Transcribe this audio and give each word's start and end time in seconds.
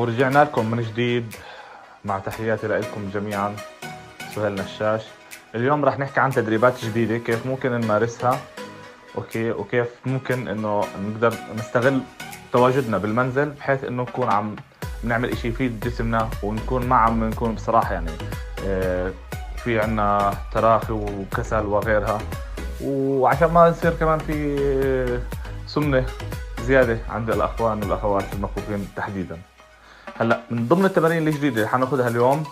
ورجعنا 0.00 0.44
لكم 0.44 0.70
من 0.70 0.82
جديد 0.82 1.34
مع 2.04 2.18
تحياتي 2.18 2.66
لكم 2.66 3.10
جميعا 3.14 3.56
سهيل 4.34 4.54
نشاش. 4.54 5.02
اليوم 5.54 5.84
رح 5.84 5.98
نحكي 5.98 6.20
عن 6.20 6.30
تدريبات 6.30 6.84
جديدة 6.84 7.18
كيف 7.18 7.46
ممكن 7.46 7.72
نمارسها 7.80 8.38
أوكي 9.16 9.50
وكيف 9.50 9.88
ممكن 10.06 10.48
إنه 10.48 10.84
نقدر 11.02 11.34
نستغل 11.58 12.00
تواجدنا 12.52 12.98
بالمنزل 12.98 13.50
بحيث 13.50 13.84
إنه 13.84 14.02
نكون 14.02 14.28
عم 14.28 14.56
نعمل 15.04 15.30
إشي 15.30 15.48
يفيد 15.48 15.80
جسمنا 15.80 16.28
ونكون 16.42 16.86
ما 16.86 16.96
عم 16.96 17.24
نكون 17.24 17.54
بصراحة 17.54 17.92
يعني 17.94 18.10
آه، 18.66 19.12
في 19.56 19.80
عنا 19.80 20.34
تراخي 20.52 20.92
وكسل 20.92 21.66
وغيرها. 21.66 22.18
وعشان 22.84 23.50
ما 23.50 23.68
يصير 23.68 23.92
كمان 23.92 24.18
في 24.18 25.20
سمنة 25.66 26.06
زيادة 26.62 26.98
عند 27.10 27.30
الأخوان 27.30 27.82
والأخوات 27.82 28.24
المخوفين 28.32 28.88
تحديدا. 28.96 29.38
هلا 30.20 30.40
من 30.50 30.68
ضمن 30.68 30.84
التمارين 30.84 31.28
الجديدة 31.28 31.56
اللي 31.56 31.68
حناخذها 31.68 32.08
اليوم 32.08 32.44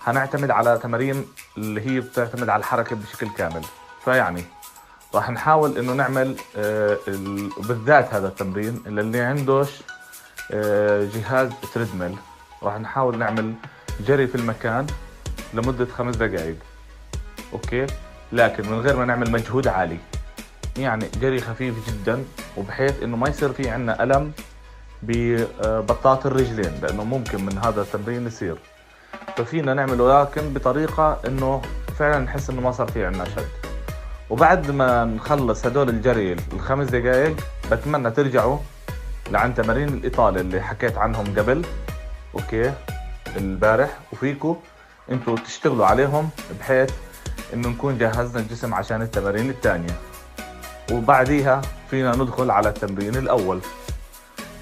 حنعتمد 0.00 0.50
على 0.50 0.78
تمارين 0.82 1.26
اللي 1.58 1.80
هي 1.80 2.00
بتعتمد 2.00 2.48
على 2.48 2.60
الحركة 2.60 2.96
بشكل 2.96 3.28
كامل. 3.28 3.62
فيعني 4.04 4.44
راح 5.14 5.30
نحاول 5.30 5.78
إنه 5.78 5.92
نعمل 5.92 6.36
آه 6.56 6.98
بالذات 7.58 8.14
هذا 8.14 8.28
التمرين 8.28 8.82
اللي 8.86 9.20
عندوش 9.20 9.68
آه 10.52 11.08
جهاز 11.14 11.50
treadmill 11.74 12.16
راح 12.62 12.78
نحاول 12.78 13.18
نعمل 13.18 13.54
جري 14.00 14.26
في 14.26 14.34
المكان 14.34 14.86
لمدة 15.54 15.86
خمس 15.86 16.16
دقائق 16.16 16.56
okay؟ 17.52 17.86
لكن 18.32 18.70
من 18.70 18.80
غير 18.80 18.96
ما 18.96 19.04
نعمل 19.04 19.30
مجهود 19.30 19.68
عالي. 19.68 19.98
يعني 20.76 21.08
جري 21.20 21.40
خفيف 21.40 21.74
جدا 21.88 22.24
وبحيث 22.56 23.02
إنه 23.02 23.16
ما 23.16 23.28
يصير 23.28 23.52
في 23.52 23.70
عندنا 23.70 24.02
ألم 24.02 24.32
ببطاط 25.02 26.26
الرجلين 26.26 26.72
لأنه 26.82 27.04
ممكن 27.04 27.44
من 27.44 27.58
هذا 27.58 27.82
التمرين 27.82 28.26
يصير. 28.26 28.56
ففينا 29.36 29.74
نعمله 29.74 30.22
لكن 30.22 30.54
بطريقة 30.54 31.20
إنه 31.26 31.62
فعلا 31.98 32.18
نحس 32.18 32.50
إنه 32.50 32.60
ما 32.60 32.72
صار 32.72 32.88
في 32.88 33.06
عندنا 33.06 33.24
شد 33.24 33.48
وبعد 34.30 34.70
ما 34.70 35.04
نخلص 35.04 35.66
هدول 35.66 35.88
الجري 35.88 36.36
الخمس 36.52 36.88
دقائق 36.90 37.36
بتمنى 37.70 38.10
ترجعوا 38.10 38.58
لعند 39.30 39.54
تمارين 39.54 39.88
الاطاله 39.88 40.40
اللي 40.40 40.60
حكيت 40.60 40.98
عنهم 40.98 41.34
قبل. 41.38 41.64
أوكي؟ 42.34 42.72
البارح. 43.36 43.98
وفيكو 44.12 44.56
أنتوا 45.10 45.36
تشتغلوا 45.36 45.86
عليهم 45.86 46.28
بحيث 46.60 46.90
إنه 47.54 47.68
نكون 47.68 47.98
جهزنا 47.98 48.40
الجسم 48.40 48.74
عشان 48.74 49.02
التمارين 49.02 49.50
الثانية 49.50 49.94
وبعديها 50.92 51.62
فينا 51.90 52.16
ندخل 52.16 52.50
على 52.50 52.68
التمرين 52.68 53.16
الأول. 53.16 53.60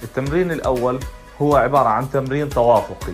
التمرين 0.04 0.52
الأول 0.52 1.00
هو 1.42 1.56
عبارة 1.56 1.88
عن 1.88 2.10
تمرين 2.10 2.48
توافقي. 2.48 3.12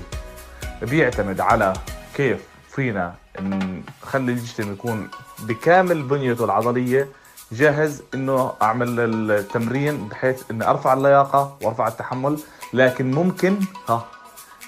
بيعتمد 0.83 1.41
على 1.41 1.73
كيف 2.15 2.41
فينا 2.71 3.15
نخلي 3.41 4.33
الجسم 4.33 4.73
يكون 4.73 5.09
بكامل 5.39 6.03
بنيته 6.03 6.45
العضلية. 6.45 7.09
جاهز 7.53 8.03
إنه 8.15 8.53
أعمل 8.63 9.01
التمرين 9.31 10.09
بحيث 10.09 10.43
إني 10.51 10.71
أرفع 10.71 10.93
اللياقة 10.93 11.57
وأرفع 11.63 11.89
التحمل 11.89 12.39
لكن 12.73 13.11
ممكن 13.11 13.57
ها 13.89 14.05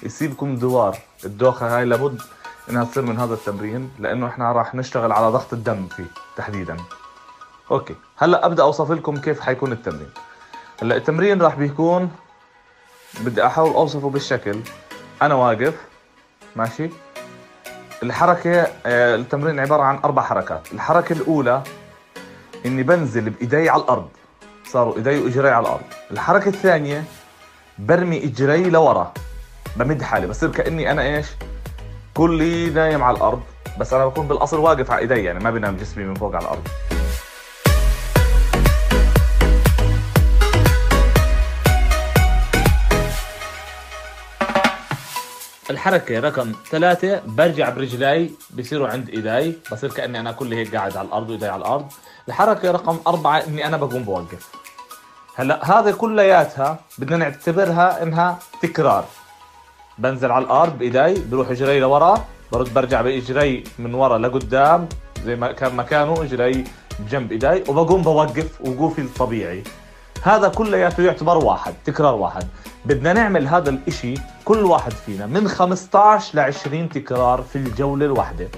يصيبكم 0.02 0.56
دوار. 0.56 0.98
الدوخة 1.24 1.76
هاي 1.76 1.84
لابد 1.84 2.22
إنها 2.70 2.84
تصير 2.84 3.02
من 3.02 3.18
هذا 3.18 3.34
التمرين 3.34 3.90
لأنه 3.98 4.26
إحنا 4.26 4.52
راح 4.52 4.74
نشتغل 4.74 5.12
على 5.12 5.26
ضغط 5.26 5.52
الدم 5.52 5.86
فيه 5.86 6.06
تحديدا. 6.36 6.76
أوكي 7.70 7.94
هلأ 8.16 8.46
أبدأ 8.46 8.62
أوصف 8.62 8.90
لكم 8.90 9.16
كيف 9.16 9.40
حيكون 9.40 9.72
التمرين. 9.72 10.10
هلا 10.82 10.96
التمرين 10.96 11.42
راح 11.42 11.54
بيكون 11.54 12.10
بدي 13.20 13.46
أحاول 13.46 13.70
أوصفه 13.74 14.10
بالشكل. 14.10 14.60
أنا 15.22 15.34
واقف 15.34 15.74
ماشي؟ 16.56 16.90
الحركة 18.02 18.66
آه، 18.86 19.14
التمرين 19.14 19.60
عبارة 19.60 19.82
عن 19.82 19.96
أربع 20.04 20.22
حركات. 20.22 20.72
الحركة 20.72 21.12
الأولى 21.12 21.62
إني 22.66 22.82
بنزل 22.82 23.30
بإيدي 23.30 23.70
على 23.70 23.82
الأرض. 23.82 24.08
صاروا 24.64 24.96
إيدي 24.96 25.18
وإجري 25.18 25.50
على 25.50 25.66
الأرض. 25.66 25.84
الحركة 26.10 26.48
الثانية 26.48 27.04
برمي 27.78 28.24
إجري 28.24 28.70
لورا. 28.70 29.12
بمد 29.76 30.02
حالي. 30.02 30.26
بصير 30.26 30.50
كأني 30.50 30.90
أنا 30.90 31.02
إيش؟ 31.02 31.26
كلي 32.14 32.70
نايم 32.70 33.02
على 33.02 33.16
الأرض. 33.16 33.42
بس 33.78 33.92
أنا 33.92 34.06
بكون 34.06 34.28
بالأصل 34.28 34.58
واقف 34.58 34.90
على 34.90 35.00
إيدي 35.00 35.24
يعني 35.24 35.38
ما 35.38 35.50
بنام 35.50 35.76
جسمي 35.76 36.04
من 36.04 36.14
فوق 36.14 36.36
على 36.36 36.44
الأرض. 36.44 36.68
الحركة 45.70 46.20
رقم 46.20 46.52
ثلاثة 46.70 47.22
برجع 47.26 47.70
برجلي 47.70 48.30
بصيروا 48.58 48.88
عند 48.88 49.08
ايدي 49.08 49.58
بصير 49.72 49.90
كأني 49.92 50.20
أنا 50.20 50.32
كلي 50.32 50.56
هيك 50.56 50.76
قاعد 50.76 50.96
على 50.96 51.08
الأرض 51.08 51.30
وايدي 51.30 51.46
على 51.46 51.60
الأرض. 51.60 51.86
الحركة 52.28 52.70
رقم 52.70 52.98
أربعة 53.06 53.38
إني 53.46 53.66
أنا 53.66 53.76
بقوم 53.76 54.02
بوقف. 54.02 54.48
هلأ 55.36 55.78
هذا 55.78 55.92
كلياتها 55.92 56.80
بدنا 56.98 57.16
نعتبرها 57.16 58.02
إنها 58.02 58.38
تكرار. 58.62 59.04
بنزل 59.98 60.30
على 60.30 60.44
الأرض 60.44 60.78
بايدي 60.78 61.22
بروح 61.30 61.50
إجري 61.50 61.80
لورا 61.80 62.24
برد 62.52 62.74
برجع 62.74 63.02
بإجري 63.02 63.64
من 63.78 63.94
ورا 63.94 64.18
لقدام 64.18 64.88
زي 65.24 65.36
ما 65.36 65.52
كان 65.52 65.76
مكانه 65.76 66.22
إجري 66.22 66.64
بجنب 66.98 67.32
ايدي 67.32 67.70
وبقوم 67.70 68.02
بوقف 68.02 68.60
وقوفي 68.60 69.00
الطبيعي. 69.00 69.62
هذا 70.24 70.48
كلياته 70.48 71.02
يعتبر 71.02 71.44
واحد 71.44 71.74
تكرار 71.84 72.14
واحد. 72.14 72.48
بدنا 72.84 73.12
نعمل 73.12 73.48
هذا 73.48 73.70
الإشي 73.70 74.14
كل 74.44 74.64
واحد 74.64 74.92
فينا 74.92 75.26
من 75.26 75.48
15 75.48 76.36
ل 76.36 76.40
20 76.40 76.88
تكرار 76.88 77.42
في 77.42 77.56
الجولة 77.56 78.06
الواحدة. 78.06 78.48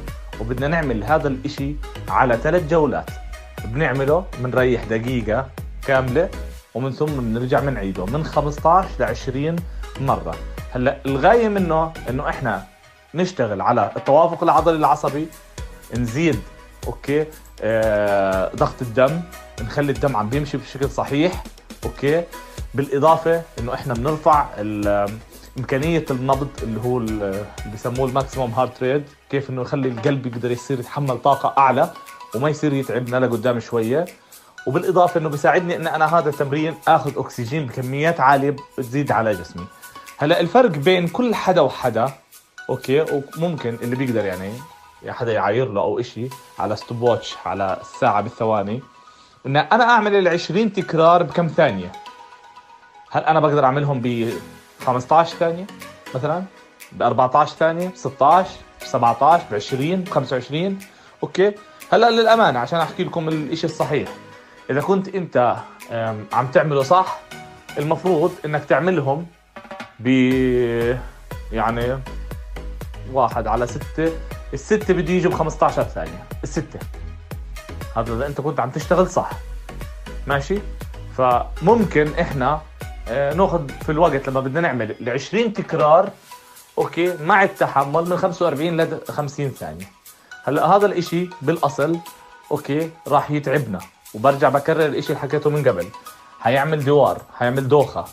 وبدنا 0.40 0.68
نعمل 0.68 1.04
هذا 1.04 1.28
الإشي 1.28 1.76
على 2.08 2.36
ثلاث 2.36 2.70
جولات. 2.70 3.10
بنعمله 3.64 4.24
بنريح 4.38 4.84
دقيقة 4.84 5.46
كاملة 5.86 6.28
ومن 6.74 6.92
ثم 6.92 7.06
بنرجع 7.06 7.60
بنعيده 7.60 8.06
من 8.06 8.24
15 8.24 8.88
ل 8.98 9.02
20 9.02 9.56
مرة. 10.00 10.34
هلأ 10.72 10.96
الغاية 11.06 11.48
منه 11.48 11.92
إنه 12.10 12.28
إحنا 12.28 12.64
نشتغل 13.14 13.60
على 13.60 13.90
التوافق 13.96 14.42
العضلي 14.42 14.76
العصبي 14.76 15.28
نزيد 15.96 16.40
okay 16.86 17.26
آه 17.62 18.50
ضغط 18.56 18.82
الدم 18.82 19.20
نخلي 19.62 19.92
الدم 19.92 20.16
عم 20.16 20.28
بيمشي 20.28 20.56
بشكل 20.56 20.90
صحيح. 20.90 21.44
okay؟ 21.84 22.24
بالإضافة 22.74 23.42
إنه 23.58 23.74
إحنا 23.74 23.94
بنرفع 23.94 24.46
إمكانية 25.58 26.04
النبض 26.10 26.48
اللي 26.62 26.80
هو 26.80 26.98
اللي 26.98 27.46
بسموه 27.74 28.08
ال 28.08 28.13
maximum 28.13 28.50
heart 28.50 28.82
rate. 28.82 29.04
كيف 29.30 29.50
إنه 29.50 29.62
يخلي 29.62 29.88
القلب 29.88 30.26
يقدر 30.26 30.50
يصير 30.50 30.80
يتحمل 30.80 31.18
طاقة 31.18 31.54
أعلى 31.58 31.90
وما 32.34 32.48
يصير 32.48 32.72
يتعبنا 32.72 33.26
لقدام 33.26 33.60
شوية. 33.60 34.04
وبالإضافة 34.66 35.20
إنه 35.20 35.28
بيساعدني 35.28 35.76
ان 35.76 35.86
أنا 35.86 36.18
هذا 36.18 36.28
التمرين 36.28 36.74
آخذ 36.88 37.18
أكسجين 37.18 37.66
بكميات 37.66 38.20
عالية 38.20 38.56
بتزيد 38.78 39.12
على 39.12 39.34
جسمي. 39.34 39.66
هلا 40.18 40.40
الفرق 40.40 40.70
بين 40.70 41.08
كل 41.08 41.34
حدا 41.34 41.60
وحدا 41.60 42.12
okay؟ 42.70 43.04
وممكن 43.38 43.74
اللي 43.82 43.96
بيقدر 43.96 44.24
يعني 44.24 44.52
حدا 45.08 45.32
يعاير 45.32 45.72
له 45.72 45.80
أو 45.80 46.00
إشي 46.00 46.28
على 46.58 46.76
stopwatch 46.76 47.34
على 47.46 47.78
الساعة 47.80 48.20
بالثواني. 48.20 48.82
إن 49.46 49.56
أنا 49.56 49.84
أعمل 49.84 50.14
ال 50.14 50.28
20 50.28 50.72
تكرار 50.72 51.22
بكم 51.22 51.46
ثانية؟ 51.46 51.92
هل 53.10 53.22
أنا 53.24 53.40
بقدر 53.40 53.64
أعملهم 53.64 54.00
ب 54.00 54.30
15 54.86 55.36
ثانية 55.36 55.66
مثلا؟ 56.14 56.42
ب 56.92 57.02
14 57.02 57.56
ثانية؟ 57.56 57.88
ب 57.88 57.96
16 57.96 58.50
ب 58.80 58.84
17 58.84 59.44
ب 59.50 59.54
20 59.54 59.96
ب 59.96 60.08
25 60.08 60.78
أوكي. 61.22 61.52
هلا 61.92 62.10
للأمانة 62.10 62.58
عشان 62.58 62.78
أحكي 62.80 63.04
لكم 63.04 63.28
الشيء 63.28 63.70
الصحيح. 63.70 64.08
إذا 64.70 64.80
كنت 64.80 65.08
أنت 65.08 65.56
عم 66.32 66.46
تعمله 66.52 66.82
صح 66.82 67.18
المفروض 67.78 68.32
إنك 68.44 68.64
تعملهم 68.64 69.26
ب 70.00 70.06
يعني 71.52 71.98
واحد 73.12 73.46
على 73.46 73.66
ستة. 73.66 74.12
الستة 74.54 74.94
بده 74.94 75.12
يجوا 75.12 75.30
ب 75.30 75.34
15 75.34 75.82
ثانية. 75.82 76.24
الستة. 76.44 76.78
هذا 77.96 78.14
إذا 78.14 78.26
أنت 78.26 78.40
كنت 78.40 78.60
عم 78.60 78.70
تشتغل 78.70 79.10
صح. 79.10 79.30
ماشي؟ 80.26 80.58
فممكن 81.16 82.14
إحنا 82.20 82.60
آه، 83.08 83.34
ناخذ 83.34 83.68
في 83.68 83.92
الوقت 83.92 84.28
لما 84.28 84.40
بدنا 84.40 84.60
نعمل 84.60 84.90
ال 84.90 85.10
20 85.10 85.52
تكرار 85.52 86.10
okay 86.78 87.16
مع 87.16 87.42
التحمل 87.42 88.08
من 88.08 88.16
45 88.16 88.80
ل 88.80 89.00
50 89.08 89.50
ثانية. 89.50 89.86
هلأ 90.44 90.66
هذا 90.66 90.86
الإشي 90.86 91.30
بالأصل 91.42 91.98
okay 92.50 92.90
راح 93.08 93.30
يتعبنا 93.30 93.78
وبرجع 94.14 94.48
بكرر 94.48 94.86
الإشي 94.86 95.08
اللي 95.08 95.20
حكيته 95.20 95.50
من 95.50 95.68
قبل. 95.68 95.86
حيعمل 96.40 96.84
دوار 96.84 97.22
حيعمل 97.38 97.68
دوخة. 97.68 98.04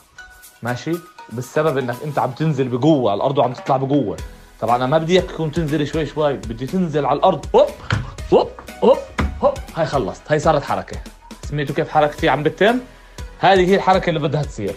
ماشي؟ 0.63 0.91
بالسبب 1.29 1.77
إنك 1.77 1.95
أنت 2.03 2.19
عم 2.19 2.31
تنزل 2.31 2.67
بقوة 2.67 3.11
على 3.11 3.17
الأرض 3.17 3.37
وعم 3.37 3.53
تطلع 3.53 3.77
بقوة. 3.77 4.17
طبعا 4.59 4.75
أنا 4.75 4.85
ما 4.85 4.97
بدي 4.97 5.13
إياك 5.13 5.25
تكون 5.25 5.51
تنزل 5.51 5.87
شوي 5.87 6.05
شوي 6.05 6.33
بدي 6.33 6.65
تنزل 6.65 7.05
على 7.05 7.19
الأرض 7.19 7.45
هوب 7.55 7.67
هوب 8.33 8.47
هوب 8.83 8.97
هوب. 8.97 8.97
هاي 9.75 9.85
خلصت. 9.85 10.21
هاي 10.29 10.39
صارت 10.39 10.63
حركة. 10.63 10.97
سميتوا 11.43 11.75
كيف 11.75 11.89
حركتي 11.89 12.29
عم 12.29 12.43
بتم 12.43 12.79
هذه 13.39 13.69
هي 13.69 13.75
الحركة 13.75 14.09
اللي 14.09 14.19
بدها 14.19 14.43
تصير. 14.43 14.75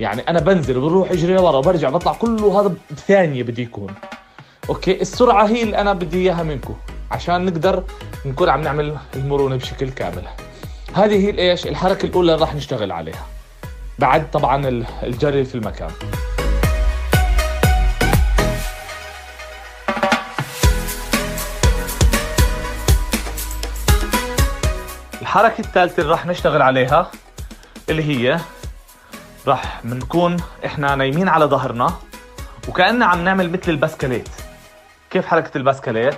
يعني 0.00 0.22
أنا 0.28 0.40
بنزل 0.40 0.80
بروح 0.80 1.10
إجري 1.10 1.34
لورا 1.34 1.58
وبرجع 1.58 1.90
بطلع 1.90 2.12
كله 2.12 2.60
هذا 2.60 2.74
بثانيه 2.90 3.42
بدي 3.42 3.62
يكون. 3.62 3.94
okay؟ 4.68 5.00
السرعة 5.00 5.46
هي 5.46 5.62
اللي 5.62 5.78
أنا 5.78 5.92
بدي 5.92 6.18
إياها 6.18 6.42
منكم. 6.42 6.76
عشان 7.10 7.44
نقدر 7.44 7.84
نكون 8.26 8.48
عم 8.48 8.60
نعمل 8.60 8.96
المرونة 9.16 9.56
بشكل 9.56 9.90
كامل. 9.90 10.22
هذه 10.94 11.26
هي 11.26 11.30
الإيش؟ 11.30 11.66
الحركة 11.66 12.06
الأولى 12.06 12.32
اللي 12.32 12.44
راح 12.44 12.54
نشتغل 12.54 12.92
عليها. 12.92 13.26
بعد 13.98 14.30
طبعا 14.30 14.84
الجري 15.02 15.44
في 15.44 15.54
المكان. 15.54 15.90
الحركة 25.36 25.60
الثالثة 25.60 26.02
اللي 26.02 26.12
راح 26.12 26.26
نشتغل 26.26 26.62
عليها 26.62 27.10
اللي 27.88 28.02
هي 28.02 28.40
راح 29.46 29.80
بنكون 29.84 30.36
إحنا 30.64 30.94
نايمين 30.94 31.28
على 31.28 31.44
ظهرنا 31.44 31.92
وكأننا 32.68 33.06
عم 33.06 33.24
نعمل 33.24 33.50
مثل 33.50 33.70
البسكليت 33.70 34.28
كيف 35.10 35.26
حركة 35.26 35.58
البسكليت 35.58 36.16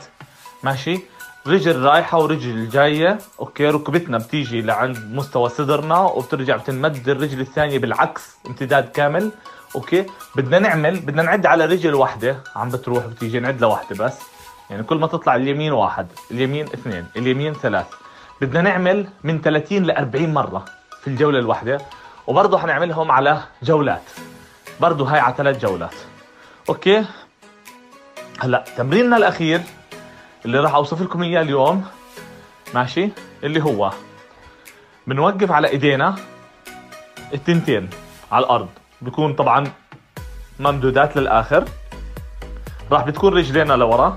ماشي؟ 0.62 1.00
رجل 1.46 1.82
رايحة 1.82 2.18
ورجل 2.18 2.68
جاية 2.68 3.18
okay؟ 3.40 3.66
ركبتنا 3.66 4.18
بتيجي 4.18 4.62
لعند 4.62 4.98
مستوى 5.12 5.48
صدرنا 5.48 5.98
وبترجع 5.98 6.56
بتنمد 6.56 7.08
الرجل 7.08 7.40
الثانية 7.40 7.78
بالعكس 7.78 8.36
امتداد 8.46 8.88
كامل 8.88 9.30
okay؟ 9.74 10.06
بدنا 10.36 10.58
نعمل 10.58 11.00
بدنا 11.00 11.22
نعد 11.22 11.46
على 11.46 11.64
رجل 11.64 11.94
واحدة. 11.94 12.36
عم 12.56 12.68
بتروح 12.68 13.06
بتيجي 13.06 13.40
نعد 13.40 13.60
لوحدة 13.60 14.04
بس. 14.04 14.18
يعني 14.70 14.82
كل 14.82 14.98
ما 14.98 15.06
تطلع 15.06 15.36
اليمين 15.36 15.72
واحد 15.72 16.06
اليمين 16.30 16.64
اثنين 16.64 17.06
اليمين 17.16 17.54
ثلاث. 17.54 17.86
بدنا 18.40 18.62
نعمل 18.62 19.06
من 19.24 19.40
30 19.40 19.82
ل 19.82 19.90
40 19.90 20.34
مرة 20.34 20.64
في 21.00 21.08
الجولة 21.08 21.38
الواحدة 21.38 21.80
وبرضه 22.26 22.58
حنعملهم 22.58 23.12
على 23.12 23.40
جولات. 23.62 24.02
برضه 24.80 25.08
هاي 25.12 25.20
على 25.20 25.34
ثلاث 25.34 25.58
جولات. 25.62 25.94
أوكي؟ 26.68 27.04
هلأ 28.40 28.64
تمريننا 28.76 29.16
الأخير 29.16 29.60
اللي 30.44 30.58
راح 30.58 30.74
أوصف 30.74 31.02
لكم 31.02 31.22
إياه 31.22 31.42
اليوم 31.42 31.86
ماشي؟ 32.74 33.10
اللي 33.44 33.62
هو 33.62 33.90
بنوقف 35.06 35.52
على 35.52 35.68
إيدينا 35.68 36.16
التنتين 37.34 37.90
على 38.32 38.44
الأرض. 38.44 38.68
بيكون 39.02 39.34
طبعا 39.34 39.70
ممدودات 40.60 41.16
للآخر. 41.16 41.64
راح 42.92 43.04
بتكون 43.06 43.34
رجلينا 43.34 43.72
لورا. 43.72 44.14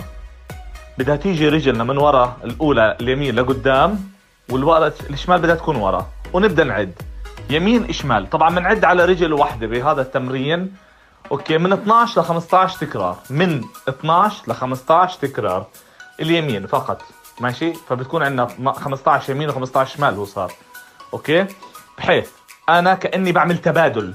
بدها 1.01 1.15
تيجي 1.15 1.49
رجلنا 1.49 1.83
من 1.83 1.97
ورا 1.97 2.37
الأولى 2.43 2.97
اليمين 3.01 3.35
لقدام 3.35 4.11
والورا 4.49 4.91
الشمال 5.09 5.41
بدها 5.41 5.55
تكون 5.55 5.75
ورا 5.75 6.09
ونبدأ 6.33 6.63
نعد. 6.63 6.93
يمين 7.49 7.93
شمال. 7.93 8.29
طبعا 8.29 8.55
بنعد 8.55 8.85
على 8.85 9.05
رجل 9.05 9.33
واحدة 9.33 9.67
بهذا 9.67 10.01
التمرين. 10.01 10.75
okay 11.31 11.57
من 11.57 11.73
12 11.73 12.21
ل 12.21 12.23
15 12.23 12.77
تكرار. 12.77 13.17
من 13.29 13.61
12 13.89 14.43
ل 14.47 14.53
15 14.53 15.19
تكرار. 15.19 15.65
اليمين 16.19 16.67
فقط. 16.67 17.01
ماشي؟ 17.39 17.73
فبتكون 17.73 18.23
عندنا 18.23 18.71
15 18.71 19.29
يمين 19.29 19.51
و15 19.51 19.83
شمال 19.83 20.15
هو 20.15 20.25
صار. 20.25 20.51
okay؟ 21.13 21.45
بحيث 21.97 22.29
أنا 22.69 22.93
كأني 22.93 23.31
بعمل 23.31 23.57
تبادل. 23.57 24.13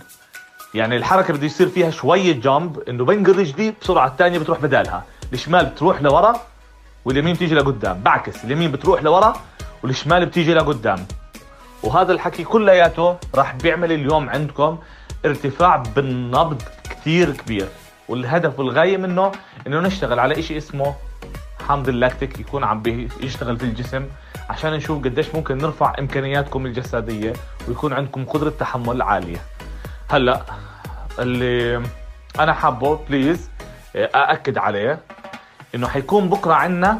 يعني 0.74 0.96
الحركة 0.96 1.34
بده 1.34 1.46
يصير 1.46 1.68
فيها 1.68 1.90
شوية 1.90 2.40
جامب 2.40 2.78
إنه 2.88 3.04
بنقل 3.04 3.38
رجلي 3.38 3.74
بسرعة 3.82 4.06
الثانية 4.06 4.38
بتروح 4.38 4.60
بدالها. 4.60 5.04
الشمال 5.32 5.66
بتروح 5.66 6.02
لورا 6.02 6.36
واليمين 7.06 7.34
بتيجي 7.34 7.54
لقدام. 7.54 8.00
بعكس 8.02 8.44
اليمين 8.44 8.72
بتروح 8.72 9.02
لورا 9.02 9.36
والشمال 9.82 10.26
بتيجي 10.26 10.54
لقدام. 10.54 11.06
وهذا 11.82 12.12
الحكي 12.12 12.44
كلياته 12.44 13.16
راح 13.34 13.54
بيعمل 13.54 13.92
اليوم 13.92 14.30
عندكم 14.30 14.78
ارتفاع 15.24 15.76
بالنبض 15.76 16.62
كثير 16.90 17.30
كبير. 17.30 17.68
والهدف 18.08 18.58
والغاية 18.58 18.96
منه 18.96 19.32
إنه 19.66 19.80
نشتغل 19.80 20.18
على 20.18 20.38
إشي 20.38 20.56
اسمه 20.56 20.94
حمض 21.68 21.88
اللاكتيك 21.88 22.40
يكون 22.40 22.64
عم 22.64 22.82
يشتغل 23.20 23.56
في 23.56 23.64
الجسم 23.64 24.06
عشان 24.50 24.72
نشوف 24.72 25.04
قديش 25.04 25.34
ممكن 25.34 25.58
نرفع 25.58 25.94
إمكانياتكم 25.98 26.66
الجسدية 26.66 27.32
ويكون 27.68 27.92
عندكم 27.92 28.24
قدرة 28.24 28.50
تحمل 28.50 29.02
عالية. 29.02 29.38
هلأ 30.10 30.42
اللي 31.18 31.82
أنا 32.38 32.52
حابه 32.52 32.98
please 33.08 33.50
أأكد 33.96 34.58
عليه. 34.58 35.00
إنه 35.76 35.88
حيكون 35.88 36.28
بكرة 36.28 36.54
عندنا 36.54 36.98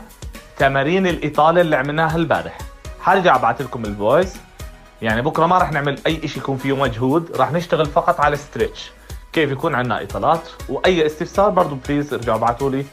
تمارين 0.59 1.07
الإطالة 1.07 1.61
اللي 1.61 1.77
عملناها 1.77 2.17
البارح. 2.17 2.59
حرجع 3.01 3.37
أبعث 3.37 3.61
لكم 3.61 3.85
ال 3.85 3.92
voice. 3.92 4.37
يعني 5.03 5.23
بكرة 5.23 5.47
ما 5.47 5.59
راح 5.59 5.73
نعمل 5.73 5.99
أي 6.07 6.29
شيء 6.29 6.43
يكون 6.43 6.57
فيه 6.57 6.77
مجهود 6.77 7.37
راح 7.37 7.53
نشتغل 7.53 7.87
فقط 7.87 8.21
على 8.21 8.37
stretch 8.37 8.91
كيف 9.33 9.51
يكون 9.51 9.75
عندنا 9.75 10.03
إطالات؟ 10.03 10.49
وأي 10.69 11.07
استفسار 11.07 11.51
برضو 11.51 11.77
please 11.89 12.15
ارجعوا 12.15 12.39
ابعثوا 12.39 12.71
لي 12.71 12.85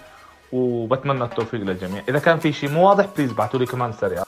وبتمنى 0.52 1.24
التوفيق 1.24 1.62
للجميع. 1.62 2.04
إذا 2.10 2.20
كان 2.20 2.40
في 2.40 2.54
شيء 2.54 2.70
مو 2.70 2.90
واضح 2.90 3.06
بليز 3.18 3.32
ابعثوا 3.32 3.60
لي 3.60 3.66
كمان 3.66 3.94
سريع. 3.94 4.24